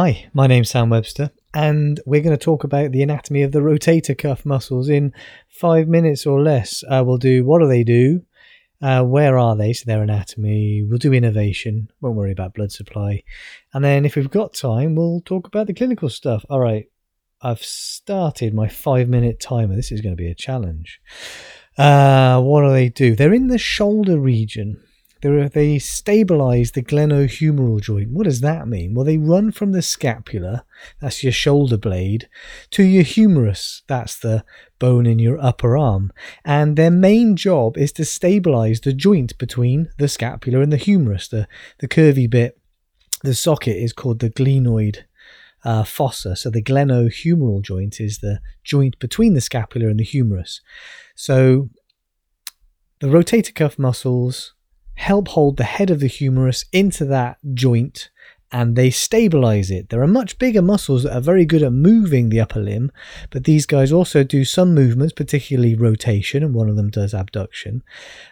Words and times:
Hi, 0.00 0.30
my 0.32 0.46
name's 0.46 0.70
Sam 0.70 0.90
Webster, 0.90 1.32
and 1.52 1.98
we're 2.06 2.20
going 2.20 2.38
to 2.38 2.44
talk 2.44 2.62
about 2.62 2.92
the 2.92 3.02
anatomy 3.02 3.42
of 3.42 3.50
the 3.50 3.58
rotator 3.58 4.16
cuff 4.16 4.46
muscles 4.46 4.88
in 4.88 5.12
five 5.48 5.88
minutes 5.88 6.24
or 6.24 6.40
less. 6.40 6.84
Uh, 6.88 7.02
we'll 7.04 7.18
do 7.18 7.44
what 7.44 7.58
do 7.58 7.66
they 7.66 7.82
do, 7.82 8.22
uh, 8.80 9.02
where 9.02 9.36
are 9.36 9.56
they, 9.56 9.72
so 9.72 9.82
their 9.86 10.00
anatomy. 10.00 10.86
We'll 10.88 10.98
do 10.98 11.12
innervation, 11.12 11.90
won't 12.00 12.14
worry 12.14 12.30
about 12.30 12.54
blood 12.54 12.70
supply, 12.70 13.24
and 13.74 13.84
then 13.84 14.04
if 14.04 14.14
we've 14.14 14.30
got 14.30 14.54
time, 14.54 14.94
we'll 14.94 15.20
talk 15.22 15.48
about 15.48 15.66
the 15.66 15.74
clinical 15.74 16.08
stuff. 16.08 16.44
All 16.48 16.60
right, 16.60 16.86
I've 17.42 17.64
started 17.64 18.54
my 18.54 18.68
five 18.68 19.08
minute 19.08 19.40
timer. 19.40 19.74
This 19.74 19.90
is 19.90 20.00
going 20.00 20.16
to 20.16 20.22
be 20.22 20.30
a 20.30 20.34
challenge. 20.36 21.00
Uh, 21.76 22.40
what 22.40 22.60
do 22.60 22.70
they 22.70 22.88
do? 22.88 23.16
They're 23.16 23.34
in 23.34 23.48
the 23.48 23.58
shoulder 23.58 24.20
region. 24.20 24.80
They're, 25.20 25.48
they 25.48 25.78
stabilize 25.78 26.72
the 26.72 26.82
glenohumeral 26.82 27.80
joint. 27.80 28.10
What 28.10 28.24
does 28.24 28.40
that 28.40 28.68
mean? 28.68 28.94
Well, 28.94 29.04
they 29.04 29.18
run 29.18 29.50
from 29.50 29.72
the 29.72 29.82
scapula, 29.82 30.64
that's 31.00 31.22
your 31.22 31.32
shoulder 31.32 31.76
blade, 31.76 32.28
to 32.70 32.82
your 32.82 33.02
humerus, 33.02 33.82
that's 33.88 34.18
the 34.18 34.44
bone 34.78 35.06
in 35.06 35.18
your 35.18 35.38
upper 35.40 35.76
arm. 35.76 36.12
And 36.44 36.76
their 36.76 36.90
main 36.90 37.36
job 37.36 37.76
is 37.76 37.92
to 37.92 38.04
stabilize 38.04 38.80
the 38.80 38.92
joint 38.92 39.36
between 39.38 39.90
the 39.98 40.08
scapula 40.08 40.60
and 40.60 40.72
the 40.72 40.76
humerus, 40.76 41.28
the, 41.28 41.48
the 41.78 41.88
curvy 41.88 42.30
bit. 42.30 42.58
The 43.24 43.34
socket 43.34 43.76
is 43.76 43.92
called 43.92 44.20
the 44.20 44.30
glenoid 44.30 44.98
uh, 45.64 45.82
fossa. 45.82 46.36
So 46.36 46.50
the 46.50 46.62
glenohumeral 46.62 47.62
joint 47.62 48.00
is 48.00 48.18
the 48.18 48.40
joint 48.62 48.98
between 48.98 49.34
the 49.34 49.40
scapula 49.40 49.88
and 49.88 49.98
the 49.98 50.04
humerus. 50.04 50.60
So 51.16 51.70
the 53.00 53.08
rotator 53.08 53.54
cuff 53.54 53.78
muscles 53.78 54.54
help 54.98 55.28
hold 55.28 55.56
the 55.56 55.64
head 55.64 55.90
of 55.90 56.00
the 56.00 56.08
humerus 56.08 56.64
into 56.72 57.04
that 57.04 57.38
joint 57.54 58.10
and 58.50 58.74
they 58.74 58.90
stabilize 58.90 59.70
it. 59.70 59.90
There 59.90 60.02
are 60.02 60.08
much 60.08 60.38
bigger 60.38 60.60
muscles 60.60 61.04
that 61.04 61.14
are 61.14 61.20
very 61.20 61.44
good 61.44 61.62
at 61.62 61.72
moving 61.72 62.28
the 62.28 62.40
upper 62.40 62.58
limb, 62.58 62.90
but 63.30 63.44
these 63.44 63.64
guys 63.64 63.92
also 63.92 64.24
do 64.24 64.44
some 64.44 64.74
movements, 64.74 65.12
particularly 65.12 65.76
rotation, 65.76 66.42
and 66.42 66.52
one 66.54 66.68
of 66.68 66.74
them 66.74 66.90
does 66.90 67.14
abduction. 67.14 67.82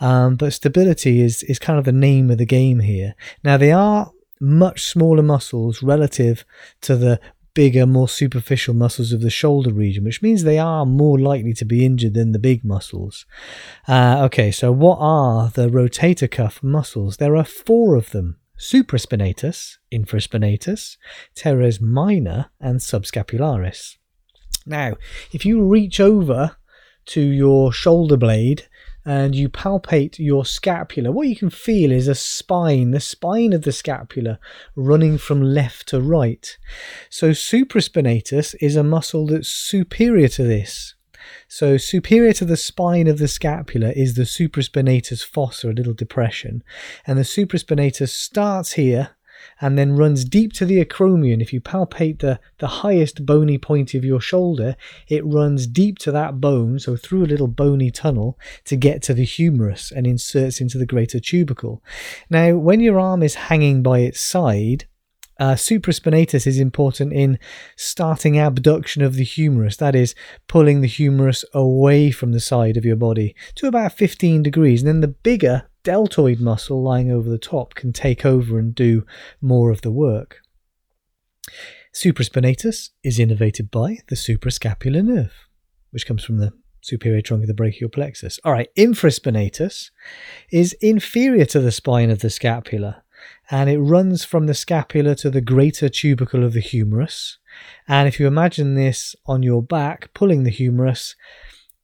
Um, 0.00 0.34
but 0.34 0.52
stability 0.52 1.20
is, 1.20 1.42
is 1.44 1.58
kind 1.60 1.78
of 1.78 1.84
the 1.84 1.92
name 1.92 2.30
of 2.30 2.38
the 2.38 2.46
game 2.46 2.80
here. 2.80 3.14
Now, 3.44 3.56
they 3.56 3.70
are 3.70 4.10
much 4.40 4.82
smaller 4.82 5.22
muscles 5.22 5.82
relative 5.82 6.44
to 6.82 6.96
the 6.96 7.20
bigger, 7.58 7.88
more 7.88 8.08
superficial 8.08 8.72
muscles 8.72 9.10
of 9.10 9.20
the 9.20 9.30
shoulder 9.30 9.72
region, 9.72 10.04
which 10.04 10.22
means 10.22 10.44
they 10.44 10.60
are 10.60 10.86
more 10.86 11.18
likely 11.18 11.52
to 11.52 11.64
be 11.64 11.84
injured 11.84 12.14
than 12.14 12.30
the 12.30 12.38
big 12.38 12.64
muscles. 12.64 13.26
Uh, 13.88 14.20
okay, 14.26 14.52
so 14.52 14.70
what 14.70 14.96
are 15.00 15.48
the 15.48 15.66
rotator 15.66 16.30
cuff 16.30 16.62
muscles? 16.62 17.16
There 17.16 17.34
are 17.34 17.42
four 17.42 17.96
of 17.96 18.10
them 18.10 18.36
supraspinatus, 18.56 19.78
infraspinatus, 19.92 20.98
teres 21.34 21.80
minor, 21.80 22.52
and 22.60 22.78
subscapularis. 22.78 23.96
Now, 24.64 24.94
if 25.32 25.44
you 25.44 25.60
reach 25.60 25.98
over 25.98 26.58
to 27.06 27.20
your 27.20 27.72
shoulder 27.72 28.16
blade 28.16 28.67
and 29.08 29.34
you 29.34 29.48
palpate 29.48 30.18
your 30.18 30.44
scapula, 30.44 31.10
what 31.10 31.28
you 31.28 31.34
can 31.34 31.48
feel 31.48 31.90
is 31.90 32.08
a 32.08 32.14
spine, 32.14 32.90
the 32.90 33.00
spine 33.00 33.54
of 33.54 33.62
the 33.62 33.72
scapula 33.72 34.38
running 34.76 35.16
from 35.16 35.40
left 35.40 35.88
to 35.88 35.98
right. 35.98 36.58
So, 37.08 37.30
supraspinatus 37.30 38.54
is 38.60 38.76
a 38.76 38.84
muscle 38.84 39.26
that's 39.26 39.48
superior 39.48 40.28
to 40.28 40.42
this. 40.42 40.94
So, 41.48 41.78
superior 41.78 42.34
to 42.34 42.44
the 42.44 42.58
spine 42.58 43.06
of 43.06 43.16
the 43.16 43.28
scapula 43.28 43.92
is 43.96 44.14
the 44.14 44.24
supraspinatus 44.24 45.24
fossa, 45.24 45.70
a 45.70 45.72
little 45.72 45.94
depression. 45.94 46.62
And 47.06 47.18
the 47.18 47.22
supraspinatus 47.22 48.10
starts 48.10 48.72
here 48.72 49.16
and 49.60 49.78
then 49.78 49.96
runs 49.96 50.24
deep 50.24 50.52
to 50.54 50.64
the 50.64 50.84
acromion. 50.84 51.40
If 51.40 51.52
you 51.52 51.60
palpate 51.60 52.20
the, 52.20 52.40
the 52.58 52.66
highest 52.66 53.24
bony 53.26 53.58
point 53.58 53.94
of 53.94 54.04
your 54.04 54.20
shoulder, 54.20 54.76
it 55.08 55.24
runs 55.24 55.66
deep 55.66 55.98
to 56.00 56.12
that 56.12 56.40
bone, 56.40 56.78
so 56.78 56.96
through 56.96 57.24
a 57.24 57.26
little 57.26 57.48
bony 57.48 57.90
tunnel 57.90 58.38
to 58.64 58.76
get 58.76 59.02
to 59.02 59.14
the 59.14 59.24
humerus 59.24 59.90
and 59.90 60.06
inserts 60.06 60.60
into 60.60 60.78
the 60.78 60.86
greater 60.86 61.20
tubercle. 61.20 61.82
Now, 62.30 62.56
when 62.56 62.80
your 62.80 62.98
arm 63.00 63.22
is 63.22 63.34
hanging 63.34 63.82
by 63.82 64.00
its 64.00 64.20
side, 64.20 64.86
uh, 65.38 65.54
supraspinatus 65.54 66.46
is 66.46 66.58
important 66.58 67.12
in 67.12 67.38
starting 67.76 68.38
abduction 68.38 69.02
of 69.02 69.14
the 69.14 69.24
humerus, 69.24 69.76
that 69.76 69.94
is, 69.94 70.14
pulling 70.48 70.80
the 70.80 70.88
humerus 70.88 71.44
away 71.54 72.10
from 72.10 72.32
the 72.32 72.40
side 72.40 72.76
of 72.76 72.84
your 72.84 72.96
body 72.96 73.34
to 73.54 73.68
about 73.68 73.92
15 73.92 74.42
degrees. 74.42 74.82
And 74.82 74.88
then 74.88 75.00
the 75.00 75.08
bigger 75.08 75.68
deltoid 75.88 76.38
muscle 76.38 76.82
lying 76.82 77.10
over 77.10 77.30
the 77.30 77.38
top 77.38 77.74
can 77.74 77.94
take 77.94 78.26
over 78.26 78.58
and 78.58 78.74
do 78.74 79.06
more 79.40 79.70
of 79.70 79.80
the 79.80 79.90
work. 79.90 80.42
Supraspinatus 81.94 82.90
is 83.02 83.18
innervated 83.18 83.70
by 83.70 84.00
the 84.08 84.14
suprascapular 84.14 85.02
nerve, 85.02 85.32
which 85.90 86.06
comes 86.06 86.22
from 86.22 86.36
the 86.36 86.52
superior 86.82 87.22
trunk 87.22 87.42
of 87.42 87.46
the 87.46 87.54
brachial 87.54 87.88
plexus. 87.88 88.38
All 88.44 88.52
right, 88.52 88.68
infraspinatus 88.76 89.88
is 90.52 90.74
inferior 90.82 91.46
to 91.46 91.60
the 91.60 91.72
spine 91.72 92.10
of 92.10 92.18
the 92.18 92.28
scapula 92.28 93.02
and 93.50 93.70
it 93.70 93.78
runs 93.78 94.26
from 94.26 94.46
the 94.46 94.52
scapula 94.52 95.14
to 95.14 95.30
the 95.30 95.40
greater 95.40 95.88
tubercle 95.88 96.44
of 96.44 96.52
the 96.52 96.60
humerus. 96.60 97.38
And 97.88 98.06
if 98.06 98.20
you 98.20 98.26
imagine 98.26 98.74
this 98.74 99.16
on 99.24 99.42
your 99.42 99.62
back, 99.62 100.12
pulling 100.12 100.44
the 100.44 100.50
humerus, 100.50 101.16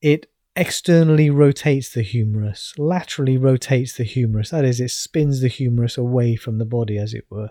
it 0.00 0.29
externally 0.56 1.30
rotates 1.30 1.90
the 1.90 2.02
humerus, 2.02 2.74
laterally 2.76 3.38
rotates 3.38 3.96
the 3.96 4.04
humerus. 4.04 4.50
That 4.50 4.64
is, 4.64 4.80
it 4.80 4.90
spins 4.90 5.40
the 5.40 5.48
humerus 5.48 5.96
away 5.96 6.36
from 6.36 6.58
the 6.58 6.64
body, 6.64 6.98
as 6.98 7.14
it 7.14 7.24
were. 7.30 7.50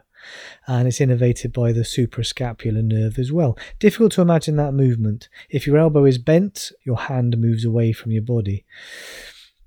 And 0.68 0.88
it's 0.88 1.00
innervated 1.00 1.54
by 1.54 1.72
the 1.72 1.82
suprascapular 1.82 2.84
nerve 2.84 3.18
as 3.18 3.32
well. 3.32 3.58
Difficult 3.80 4.12
to 4.14 4.22
imagine 4.22 4.58
that 4.58 4.74
movement. 4.74 5.30
If 5.50 5.66
your 5.66 5.78
elbow 5.78 6.06
is 6.06 6.18
bent, 6.18 6.72
your 6.86 6.98
hand 6.98 7.38
moves 7.38 7.64
away 7.64 7.94
from 7.94 8.12
your 8.12 8.24
body. 8.24 8.66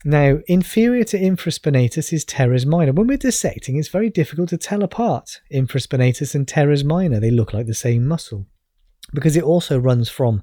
Now, 0.04 0.41
inferior 0.48 1.04
to 1.04 1.19
infraspinatus 1.19 2.12
is 2.12 2.25
teres 2.25 2.66
minor. 2.66 2.92
When 2.92 3.06
we're 3.06 3.16
dissecting, 3.16 3.76
it's 3.76 3.88
very 3.88 4.10
difficult 4.10 4.48
to 4.50 4.59
tell 4.59 4.82
apart 4.82 5.41
infraspinatus 5.53 6.34
and 6.34 6.47
teres 6.47 6.82
minor. 6.82 7.21
They 7.21 7.31
look 7.31 7.54
like 7.54 7.66
the 7.66 7.75
same 7.75 8.06
muscle 8.06 8.47
because 9.15 9.37
it 9.37 9.44
also 9.44 9.78
runs 9.78 10.09
from 10.09 10.42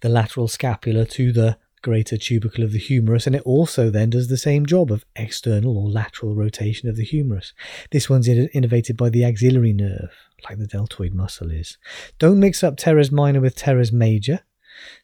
the 0.00 0.08
lateral 0.08 0.46
scapula 0.48 1.06
to 1.06 1.32
the 1.32 1.58
greater 1.82 2.16
tubercle 2.16 2.64
of 2.64 2.72
the 2.72 2.78
humerus, 2.78 3.26
and 3.26 3.36
it 3.36 3.42
also 3.42 3.90
then 3.90 4.10
does 4.10 4.28
the 4.28 4.36
same 4.36 4.66
job 4.66 4.90
of 4.90 5.04
external 5.16 5.76
or 5.76 5.88
lateral 5.88 6.34
rotation 6.34 6.88
of 6.88 6.96
the 6.96 7.04
humerus. 7.04 7.52
This 7.90 8.08
one's 8.08 8.28
innervated 8.28 8.96
by 8.96 9.10
the 9.10 9.24
axillary 9.24 9.72
nerve, 9.72 10.10
like 10.48 10.58
the 10.58 10.66
deltoid 10.66 11.14
muscle 11.14 11.50
is. 11.50 11.78
Don't 12.18 12.40
mix 12.40 12.62
up 12.62 12.76
teres 12.76 13.10
minor 13.10 13.40
with 13.40 13.54
teres 13.54 13.92
major. 13.92 14.40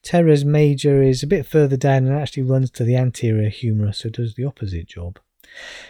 Teres 0.02 0.44
major 0.44 1.02
is 1.02 1.22
a 1.22 1.26
bit 1.26 1.46
further 1.46 1.76
down 1.76 2.06
and 2.06 2.14
actually 2.14 2.44
runs 2.44 2.70
to 2.72 2.84
the 2.84 2.96
anterior 2.96 3.48
humerus, 3.48 3.98
so 3.98 4.08
it 4.08 4.14
does 4.14 4.34
the 4.34 4.44
opposite 4.44 4.86
job. 4.86 5.18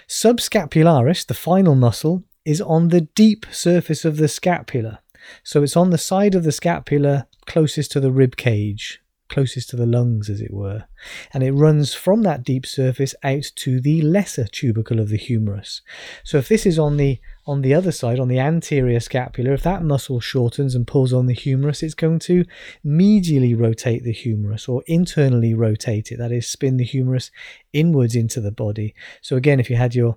Subscapularis, 0.08 1.26
the 1.26 1.34
final 1.34 1.74
muscle, 1.74 2.24
is 2.44 2.60
on 2.60 2.88
the 2.88 3.00
deep 3.00 3.46
surface 3.50 4.04
of 4.04 4.16
the 4.16 4.28
scapula. 4.28 5.00
So 5.42 5.62
it's 5.62 5.76
on 5.76 5.90
the 5.90 5.98
side 5.98 6.34
of 6.34 6.44
the 6.44 6.52
scapula 6.52 7.26
closest 7.46 7.92
to 7.92 8.00
the 8.00 8.12
rib 8.12 8.36
cage, 8.36 9.00
closest 9.28 9.70
to 9.70 9.76
the 9.76 9.86
lungs, 9.86 10.30
as 10.30 10.40
it 10.40 10.52
were, 10.52 10.84
and 11.32 11.42
it 11.42 11.52
runs 11.52 11.94
from 11.94 12.22
that 12.22 12.44
deep 12.44 12.66
surface 12.66 13.14
out 13.22 13.44
to 13.56 13.80
the 13.80 14.02
lesser 14.02 14.46
tubercle 14.46 15.00
of 15.00 15.08
the 15.08 15.16
humerus. 15.16 15.82
So 16.24 16.38
if 16.38 16.48
this 16.48 16.66
is 16.66 16.78
on 16.78 16.96
the 16.96 17.20
on 17.46 17.62
the 17.62 17.74
other 17.74 17.92
side, 17.92 18.18
on 18.18 18.26
the 18.28 18.40
anterior 18.40 18.98
scapula, 18.98 19.52
if 19.52 19.62
that 19.62 19.84
muscle 19.84 20.18
shortens 20.18 20.74
and 20.74 20.86
pulls 20.86 21.12
on 21.12 21.26
the 21.26 21.34
humerus, 21.34 21.82
it's 21.82 21.94
going 21.94 22.18
to 22.18 22.44
medially 22.84 23.56
rotate 23.56 24.02
the 24.02 24.12
humerus 24.12 24.68
or 24.68 24.82
internally 24.86 25.54
rotate 25.54 26.10
it, 26.10 26.16
that 26.16 26.32
is, 26.32 26.48
spin 26.48 26.76
the 26.76 26.84
humerus 26.84 27.30
inwards 27.72 28.16
into 28.16 28.40
the 28.40 28.50
body. 28.50 28.96
So 29.22 29.36
again, 29.36 29.60
if 29.60 29.70
you 29.70 29.76
had 29.76 29.94
your 29.94 30.16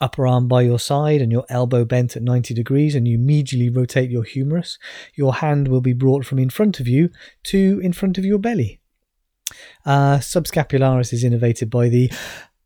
upper 0.00 0.26
arm 0.26 0.48
by 0.48 0.62
your 0.62 0.78
side 0.78 1.20
and 1.20 1.30
your 1.30 1.44
elbow 1.48 1.84
bent 1.84 2.16
at 2.16 2.22
90 2.22 2.54
degrees 2.54 2.94
and 2.94 3.06
you 3.06 3.18
medially 3.18 3.74
rotate 3.74 4.10
your 4.10 4.24
humerus, 4.24 4.78
your 5.14 5.34
hand 5.34 5.68
will 5.68 5.80
be 5.80 5.92
brought 5.92 6.24
from 6.24 6.38
in 6.38 6.50
front 6.50 6.80
of 6.80 6.88
you 6.88 7.10
to 7.44 7.80
in 7.82 7.92
front 7.92 8.18
of 8.18 8.24
your 8.24 8.38
belly. 8.38 8.80
Uh, 9.84 10.18
subscapularis 10.18 11.12
is 11.12 11.24
innervated 11.24 11.70
by 11.70 11.88
the 11.88 12.10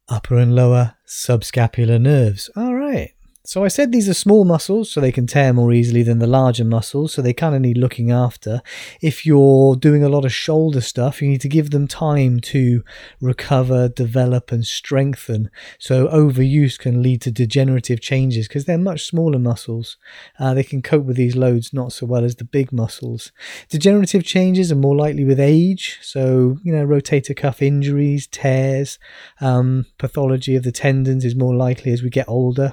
upper 0.08 0.36
and 0.36 0.54
lower 0.54 0.94
subscapular 1.06 2.00
nerves. 2.00 2.50
All 2.56 2.74
right. 2.74 3.13
So 3.46 3.62
I 3.62 3.68
said 3.68 3.92
these 3.92 4.08
are 4.08 4.14
small 4.14 4.46
muscles, 4.46 4.90
so 4.90 5.02
they 5.02 5.12
can 5.12 5.26
tear 5.26 5.52
more 5.52 5.70
easily 5.70 6.02
than 6.02 6.18
the 6.18 6.26
larger 6.26 6.64
muscles, 6.64 7.12
so 7.12 7.20
they 7.20 7.34
kind 7.34 7.54
of 7.54 7.60
need 7.60 7.76
looking 7.76 8.10
after. 8.10 8.62
If 9.02 9.26
you're 9.26 9.76
doing 9.76 10.02
a 10.02 10.08
lot 10.08 10.24
of 10.24 10.32
shoulder 10.32 10.80
stuff, 10.80 11.20
you 11.20 11.28
need 11.28 11.42
to 11.42 11.48
give 11.50 11.68
them 11.68 11.86
time 11.86 12.40
to 12.40 12.82
recover, 13.20 13.90
develop, 13.90 14.50
and 14.50 14.66
strengthen. 14.66 15.50
So 15.78 16.08
overuse 16.08 16.78
can 16.78 17.02
lead 17.02 17.20
to 17.20 17.30
degenerative 17.30 18.00
changes 18.00 18.48
because 18.48 18.64
they're 18.64 18.78
much 18.78 19.04
smaller 19.04 19.38
muscles. 19.38 19.98
Uh, 20.38 20.54
they 20.54 20.64
can 20.64 20.80
cope 20.80 21.04
with 21.04 21.16
these 21.16 21.36
loads 21.36 21.74
not 21.74 21.92
so 21.92 22.06
well 22.06 22.24
as 22.24 22.36
the 22.36 22.44
big 22.44 22.72
muscles. 22.72 23.30
Degenerative 23.68 24.24
changes 24.24 24.72
are 24.72 24.76
more 24.76 24.96
likely 24.96 25.26
with 25.26 25.38
age, 25.38 25.98
so 26.00 26.56
you 26.64 26.72
know 26.74 26.86
rotator 26.86 27.36
cuff 27.36 27.60
injuries, 27.60 28.26
tears, 28.26 28.98
um, 29.42 29.84
pathology 29.98 30.56
of 30.56 30.62
the 30.62 30.72
tendons 30.72 31.26
is 31.26 31.36
more 31.36 31.54
likely 31.54 31.92
as 31.92 32.02
we 32.02 32.08
get 32.08 32.26
older. 32.26 32.72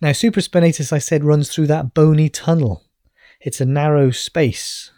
Now, 0.00 0.10
supraspinatus, 0.10 0.92
I 0.92 0.98
said, 0.98 1.24
runs 1.24 1.50
through 1.50 1.68
that 1.68 1.94
bony 1.94 2.28
tunnel. 2.28 2.84
It's 3.40 3.60
a 3.60 3.66
narrow 3.66 4.10
space 4.10 4.90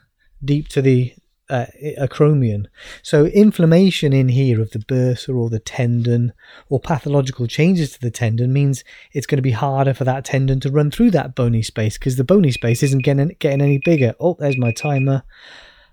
deep 0.44 0.68
to 0.68 0.82
the 0.82 1.14
uh, 1.52 1.66
acromion. 2.00 2.66
So 3.02 3.26
inflammation 3.26 4.12
in 4.12 4.30
here 4.30 4.60
of 4.60 4.70
the 4.70 4.78
bursa 4.78 5.36
or 5.36 5.50
the 5.50 5.58
tendon 5.58 6.32
or 6.68 6.80
pathological 6.80 7.46
changes 7.46 7.92
to 7.92 8.00
the 8.00 8.10
tendon 8.10 8.52
means 8.52 8.84
it's 9.12 9.26
going 9.26 9.36
to 9.36 9.42
be 9.42 9.50
harder 9.50 9.92
for 9.92 10.04
that 10.04 10.24
tendon 10.24 10.60
to 10.60 10.70
run 10.70 10.90
through 10.90 11.10
that 11.10 11.34
bony 11.34 11.62
space 11.62 11.98
because 11.98 12.16
the 12.16 12.24
bony 12.24 12.50
space 12.52 12.82
isn't 12.82 13.02
getting 13.02 13.36
getting 13.38 13.60
any 13.60 13.78
bigger. 13.84 14.14
Oh, 14.18 14.36
there's 14.38 14.56
my 14.56 14.72
timer. 14.72 15.24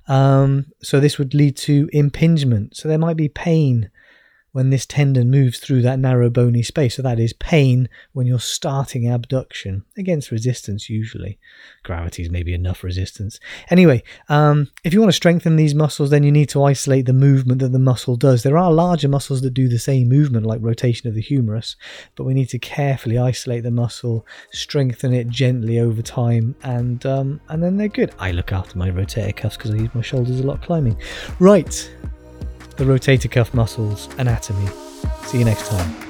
Um, 0.07 0.68
so 0.81 1.00
this 1.00 1.18
would 1.18 1.33
lead 1.33 1.57
to 1.57 1.89
impingement. 1.94 2.75
So 2.77 2.88
there 2.88 2.98
might 2.98 3.18
be 3.18 3.30
pain 3.30 3.92
when 4.51 4.69
this 4.69 4.86
tendon 4.86 5.30
moves 5.30 5.60
through 5.60 5.81
that 5.84 6.00
narrow 6.00 6.30
bony 6.30 6.63
space. 6.63 6.96
So 6.96 7.01
that 7.01 7.19
is 7.19 7.34
pain 7.34 7.90
when 8.13 8.25
you're 8.25 8.40
starting 8.40 9.10
abduction 9.10 9.84
against 9.98 10.31
resistance, 10.31 10.90
usually. 10.90 11.40
Gravity 11.84 12.24
is 12.24 12.30
maybe 12.30 12.54
enough 12.54 12.84
resistance. 12.84 13.40
Anyway, 13.69 14.04
um, 14.28 14.69
if 14.84 14.94
you 14.94 15.00
want 15.00 15.10
to 15.10 15.16
strengthen 15.16 15.56
these 15.56 15.75
muscles, 15.75 16.10
then 16.10 16.24
you 16.24 16.31
need 16.31 16.50
to 16.50 16.63
isolate 16.63 17.06
the 17.06 17.13
movement 17.13 17.60
that 17.60 17.72
the 17.72 17.80
muscle 17.80 18.16
does. 18.16 18.44
There 18.44 18.57
are 18.57 18.72
larger 18.72 19.07
muscles 19.07 19.42
that 19.42 19.54
do 19.54 19.68
the 19.68 19.80
same 19.80 20.10
movement, 20.10 20.46
like 20.46 20.60
rotation 20.62 21.07
of 21.07 21.16
the 21.16 21.22
humerus, 21.22 21.75
but 22.16 22.24
we 22.24 22.34
need 22.34 22.50
to 22.50 22.60
carefully 22.60 23.18
isolate 23.18 23.63
the 23.63 23.72
muscle, 23.72 24.25
strengthen 24.52 25.13
it 25.13 25.30
gently 25.30 25.80
over 25.80 26.02
time, 26.02 26.56
and 26.63 27.06
um, 27.06 27.40
and 27.50 27.62
then 27.62 27.78
they're 27.78 27.88
good. 27.88 28.13
I 28.19 28.31
look 28.31 28.52
after 28.52 28.78
my 28.78 28.90
rotator 28.90 29.36
cuffs 29.36 29.57
because 29.57 29.72
I 29.72 29.75
use 29.75 29.94
my 29.94 30.02
shoulders 30.02 30.40
a 30.40 30.44
lot 30.44 30.62
climbing. 30.62 31.00
Right 31.40 31.90
the 32.80 32.86
rotator 32.86 33.30
cuff 33.30 33.54
muscles 33.54 34.08
anatomy. 34.18 34.66
See 35.24 35.40
you 35.40 35.44
next 35.44 35.68
time. 35.68 36.08